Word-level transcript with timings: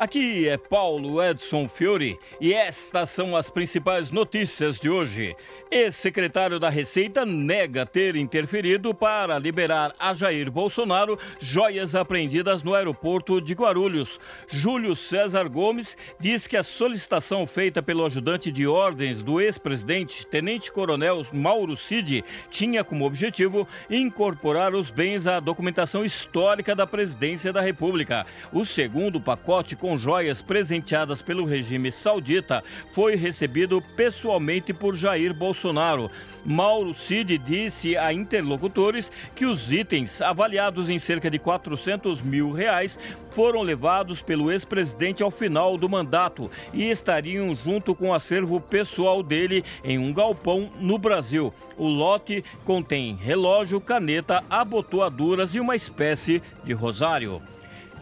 Aqui 0.00 0.48
é 0.48 0.56
Paulo 0.56 1.20
Edson 1.20 1.68
Fiore 1.68 2.20
e 2.40 2.54
estas 2.54 3.10
são 3.10 3.36
as 3.36 3.50
principais 3.50 4.12
notícias 4.12 4.78
de 4.78 4.88
hoje. 4.88 5.34
Ex-secretário 5.70 6.58
da 6.58 6.70
Receita 6.70 7.26
nega 7.26 7.84
ter 7.84 8.16
interferido 8.16 8.94
para 8.94 9.38
liberar 9.38 9.94
a 9.98 10.14
Jair 10.14 10.50
Bolsonaro 10.50 11.18
joias 11.40 11.96
apreendidas 11.96 12.62
no 12.62 12.74
aeroporto 12.74 13.40
de 13.40 13.52
Guarulhos. 13.54 14.20
Júlio 14.48 14.94
César 14.94 15.48
Gomes 15.48 15.96
diz 16.18 16.46
que 16.46 16.56
a 16.56 16.62
solicitação 16.62 17.44
feita 17.44 17.82
pelo 17.82 18.06
ajudante 18.06 18.52
de 18.52 18.66
ordens 18.66 19.18
do 19.18 19.40
ex-presidente, 19.40 20.24
tenente-coronel 20.26 21.26
Mauro 21.32 21.76
Cid, 21.76 22.24
tinha 22.50 22.84
como 22.84 23.04
objetivo 23.04 23.68
incorporar 23.90 24.74
os 24.74 24.90
bens 24.90 25.26
à 25.26 25.40
documentação 25.40 26.04
histórica 26.04 26.74
da 26.74 26.86
presidência 26.86 27.52
da 27.52 27.60
República. 27.60 28.24
O 28.52 28.64
segundo 28.64 29.20
pacote 29.20 29.76
com 29.76 29.87
joias 29.96 30.42
presenteadas 30.42 31.22
pelo 31.22 31.44
regime 31.44 31.92
saudita 31.92 32.64
foi 32.92 33.14
recebido 33.14 33.80
pessoalmente 33.96 34.74
por 34.74 34.96
Jair 34.96 35.32
Bolsonaro 35.32 35.68
Bolsonaro. 35.68 36.10
Mauro 36.44 36.94
Cid 36.94 37.38
disse 37.38 37.96
a 37.96 38.12
interlocutores 38.12 39.10
que 39.34 39.44
os 39.44 39.72
itens, 39.72 40.20
avaliados 40.22 40.88
em 40.88 40.98
cerca 40.98 41.30
de 41.30 41.38
400 41.38 42.22
mil 42.22 42.52
reais, 42.52 42.98
foram 43.30 43.62
levados 43.62 44.22
pelo 44.22 44.50
ex-presidente 44.50 45.22
ao 45.22 45.30
final 45.30 45.76
do 45.76 45.88
mandato 45.88 46.50
e 46.72 46.90
estariam 46.90 47.54
junto 47.56 47.94
com 47.94 48.10
o 48.10 48.14
acervo 48.14 48.60
pessoal 48.60 49.22
dele 49.22 49.64
em 49.84 49.98
um 49.98 50.12
galpão 50.12 50.68
no 50.80 50.98
Brasil. 50.98 51.52
O 51.76 51.86
lote 51.86 52.44
contém 52.64 53.14
relógio, 53.14 53.80
caneta, 53.80 54.42
abotoaduras 54.48 55.54
e 55.54 55.60
uma 55.60 55.76
espécie 55.76 56.42
de 56.64 56.72
rosário. 56.72 57.42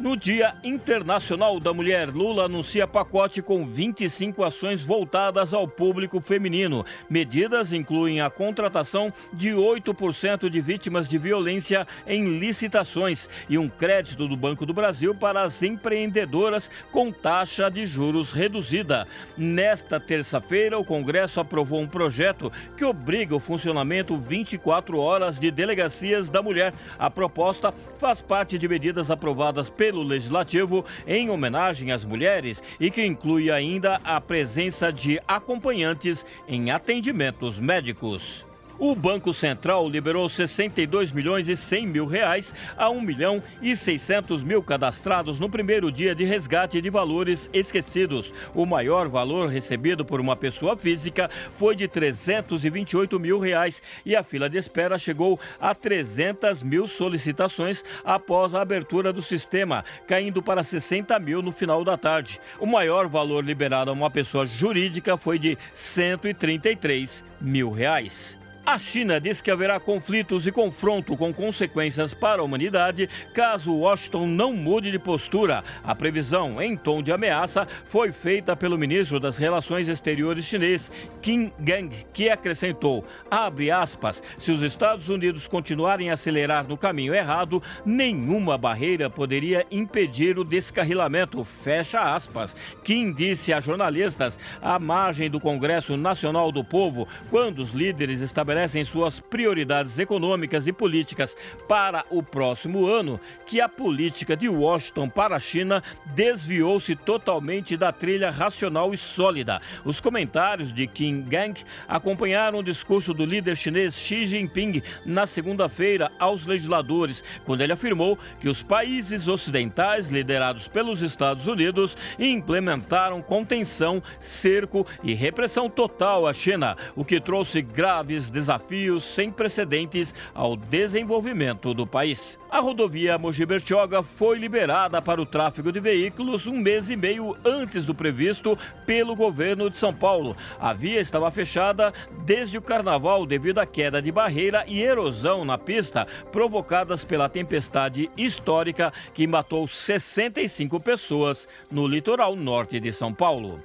No 0.00 0.16
Dia 0.16 0.54
Internacional 0.64 1.60
da 1.60 1.74
Mulher, 1.74 2.08
Lula 2.08 2.46
anuncia 2.46 2.86
pacote 2.86 3.42
com 3.42 3.66
25 3.66 4.42
ações 4.42 4.82
voltadas 4.82 5.52
ao 5.52 5.68
público 5.68 6.22
feminino. 6.22 6.86
Medidas 7.08 7.70
incluem 7.70 8.18
a 8.22 8.30
contratação 8.30 9.12
de 9.30 9.50
8% 9.50 10.48
de 10.48 10.58
vítimas 10.58 11.06
de 11.06 11.18
violência 11.18 11.86
em 12.06 12.38
licitações 12.38 13.28
e 13.46 13.58
um 13.58 13.68
crédito 13.68 14.26
do 14.26 14.38
Banco 14.38 14.64
do 14.64 14.72
Brasil 14.72 15.14
para 15.14 15.42
as 15.42 15.62
empreendedoras 15.62 16.70
com 16.90 17.12
taxa 17.12 17.70
de 17.70 17.84
juros 17.84 18.32
reduzida. 18.32 19.06
Nesta 19.36 20.00
terça-feira, 20.00 20.78
o 20.78 20.84
Congresso 20.84 21.40
aprovou 21.40 21.78
um 21.78 21.86
projeto 21.86 22.50
que 22.74 22.86
obriga 22.86 23.36
o 23.36 23.40
funcionamento 23.40 24.16
24 24.16 24.98
horas 24.98 25.38
de 25.38 25.50
delegacias 25.50 26.30
da 26.30 26.40
mulher. 26.40 26.72
A 26.98 27.10
proposta 27.10 27.70
faz 27.98 28.22
parte 28.22 28.58
de 28.58 28.66
medidas 28.66 29.10
aprovadas 29.10 29.68
pelo 29.68 29.89
Legislativo 29.98 30.84
em 31.06 31.30
homenagem 31.30 31.92
às 31.92 32.04
mulheres 32.04 32.62
e 32.78 32.90
que 32.90 33.04
inclui 33.04 33.50
ainda 33.50 34.00
a 34.04 34.20
presença 34.20 34.92
de 34.92 35.20
acompanhantes 35.26 36.24
em 36.46 36.70
atendimentos 36.70 37.58
médicos. 37.58 38.49
O 38.82 38.94
Banco 38.94 39.34
Central 39.34 39.86
liberou 39.90 40.26
62 40.26 41.12
milhões 41.12 41.46
e 41.48 41.54
100 41.54 41.86
mil 41.86 42.06
reais 42.06 42.54
a 42.78 42.88
1 42.88 42.98
milhão 43.02 43.42
e 43.60 43.76
600 43.76 44.42
mil 44.42 44.62
cadastrados 44.62 45.38
no 45.38 45.50
primeiro 45.50 45.92
dia 45.92 46.14
de 46.14 46.24
resgate 46.24 46.80
de 46.80 46.88
valores 46.88 47.50
esquecidos. 47.52 48.32
O 48.54 48.64
maior 48.64 49.06
valor 49.06 49.50
recebido 49.50 50.02
por 50.02 50.18
uma 50.18 50.34
pessoa 50.34 50.78
física 50.78 51.28
foi 51.58 51.76
de 51.76 51.86
328 51.86 53.20
mil 53.20 53.38
reais 53.38 53.82
e 54.02 54.16
a 54.16 54.22
fila 54.22 54.48
de 54.48 54.56
espera 54.56 54.96
chegou 54.96 55.38
a 55.60 55.74
300 55.74 56.62
mil 56.62 56.86
solicitações 56.86 57.84
após 58.02 58.54
a 58.54 58.62
abertura 58.62 59.12
do 59.12 59.20
sistema, 59.20 59.84
caindo 60.08 60.42
para 60.42 60.64
60 60.64 61.18
mil 61.18 61.42
no 61.42 61.52
final 61.52 61.84
da 61.84 61.98
tarde. 61.98 62.40
O 62.58 62.64
maior 62.64 63.08
valor 63.08 63.44
liberado 63.44 63.90
a 63.90 63.92
uma 63.92 64.10
pessoa 64.10 64.46
jurídica 64.46 65.18
foi 65.18 65.38
de 65.38 65.58
133 65.74 67.22
mil 67.42 67.70
reais. 67.70 68.39
A 68.70 68.78
China 68.78 69.20
diz 69.20 69.40
que 69.40 69.50
haverá 69.50 69.80
conflitos 69.80 70.46
e 70.46 70.52
confronto 70.52 71.16
com 71.16 71.34
consequências 71.34 72.14
para 72.14 72.40
a 72.40 72.44
humanidade 72.44 73.10
caso 73.34 73.74
Washington 73.74 74.28
não 74.28 74.52
mude 74.52 74.92
de 74.92 74.98
postura. 74.98 75.64
A 75.82 75.92
previsão, 75.92 76.62
em 76.62 76.76
tom 76.76 77.02
de 77.02 77.10
ameaça, 77.10 77.66
foi 77.88 78.12
feita 78.12 78.54
pelo 78.54 78.78
ministro 78.78 79.18
das 79.18 79.36
Relações 79.36 79.88
Exteriores 79.88 80.44
chinês, 80.44 80.88
Qin 81.20 81.50
Gang, 81.58 81.92
que 82.12 82.30
acrescentou, 82.30 83.04
abre 83.28 83.72
aspas, 83.72 84.22
se 84.38 84.52
os 84.52 84.62
Estados 84.62 85.08
Unidos 85.08 85.48
continuarem 85.48 86.08
a 86.08 86.14
acelerar 86.14 86.64
no 86.68 86.76
caminho 86.76 87.12
errado, 87.12 87.60
nenhuma 87.84 88.56
barreira 88.56 89.10
poderia 89.10 89.66
impedir 89.68 90.38
o 90.38 90.44
descarrilamento, 90.44 91.42
fecha 91.42 92.14
aspas. 92.14 92.54
Kim 92.84 93.12
disse 93.12 93.52
a 93.52 93.58
jornalistas, 93.58 94.38
à 94.62 94.78
margem 94.78 95.28
do 95.28 95.40
Congresso 95.40 95.96
Nacional 95.96 96.52
do 96.52 96.62
Povo, 96.62 97.08
quando 97.30 97.58
os 97.58 97.72
líderes 97.72 98.20
estabelecem 98.20 98.59
estabelecem 98.60 98.84
suas 98.84 99.18
prioridades 99.18 99.98
econômicas 99.98 100.66
e 100.66 100.72
políticas 100.72 101.34
para 101.66 102.04
o 102.10 102.22
próximo 102.22 102.86
ano, 102.86 103.18
que 103.46 103.60
a 103.60 103.68
política 103.68 104.36
de 104.36 104.48
Washington 104.48 105.08
para 105.08 105.36
a 105.36 105.40
China 105.40 105.82
desviou-se 106.14 106.94
totalmente 106.94 107.76
da 107.76 107.92
trilha 107.92 108.30
racional 108.30 108.92
e 108.92 108.96
sólida. 108.96 109.60
Os 109.84 110.00
comentários 110.00 110.74
de 110.74 110.86
Kim 110.86 111.22
Gang 111.22 111.58
acompanharam 111.88 112.58
o 112.58 112.62
discurso 112.62 113.14
do 113.14 113.24
líder 113.24 113.56
chinês 113.56 113.94
Xi 113.94 114.26
Jinping 114.26 114.82
na 115.06 115.26
segunda-feira 115.26 116.10
aos 116.18 116.44
legisladores, 116.44 117.24
quando 117.44 117.62
ele 117.62 117.72
afirmou 117.72 118.18
que 118.40 118.48
os 118.48 118.62
países 118.62 119.28
ocidentais, 119.28 120.08
liderados 120.08 120.68
pelos 120.68 121.02
Estados 121.02 121.46
Unidos, 121.46 121.96
implementaram 122.18 123.22
contenção, 123.22 124.02
cerco 124.18 124.86
e 125.02 125.14
repressão 125.14 125.70
total 125.70 126.26
à 126.26 126.32
China, 126.32 126.76
o 126.94 127.04
que 127.04 127.20
trouxe 127.20 127.62
graves 127.62 128.28
desafios 128.40 129.04
sem 129.04 129.30
precedentes 129.30 130.14
ao 130.34 130.56
desenvolvimento 130.56 131.74
do 131.74 131.86
país. 131.86 132.38
A 132.50 132.58
rodovia 132.58 133.18
Mogi 133.18 133.44
Bertioga 133.44 134.02
foi 134.02 134.38
liberada 134.38 135.00
para 135.02 135.20
o 135.20 135.26
tráfego 135.26 135.70
de 135.70 135.78
veículos 135.78 136.46
um 136.46 136.56
mês 136.56 136.88
e 136.88 136.96
meio 136.96 137.36
antes 137.44 137.84
do 137.84 137.94
previsto 137.94 138.58
pelo 138.86 139.14
governo 139.14 139.68
de 139.68 139.76
São 139.76 139.94
Paulo. 139.94 140.36
A 140.58 140.72
via 140.72 141.00
estava 141.00 141.30
fechada 141.30 141.92
desde 142.24 142.56
o 142.56 142.62
carnaval 142.62 143.26
devido 143.26 143.58
à 143.58 143.66
queda 143.66 144.00
de 144.00 144.10
barreira 144.10 144.64
e 144.66 144.80
erosão 144.80 145.44
na 145.44 145.58
pista 145.58 146.06
provocadas 146.32 147.04
pela 147.04 147.28
tempestade 147.28 148.10
histórica 148.16 148.92
que 149.14 149.26
matou 149.26 149.68
65 149.68 150.80
pessoas 150.80 151.46
no 151.70 151.86
litoral 151.86 152.34
norte 152.34 152.80
de 152.80 152.90
São 152.92 153.12
Paulo. 153.12 153.60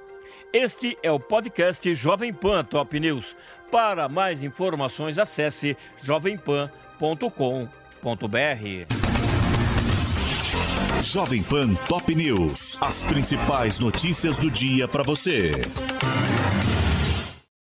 Este 0.52 0.96
é 1.02 1.10
o 1.10 1.20
podcast 1.20 1.94
Jovem 1.94 2.32
Pan 2.32 2.64
Top 2.64 2.98
News. 2.98 3.36
Para 3.70 4.08
mais 4.08 4.42
informações, 4.42 5.18
acesse 5.18 5.76
jovempan.com.br. 6.02 6.70
Jovem 11.02 11.42
Pan 11.42 11.74
Top 11.88 12.14
News. 12.14 12.78
As 12.80 13.02
principais 13.02 13.78
notícias 13.78 14.38
do 14.38 14.50
dia 14.50 14.88
para 14.88 15.02
você. 15.02 15.52